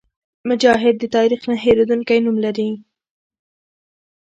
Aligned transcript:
مجاهد 0.49 0.95
د 0.99 1.03
تاریخ 1.15 1.41
نه 1.49 1.55
هېرېدونکی 1.63 2.17
نوم 2.25 2.37
لري. 2.45 2.69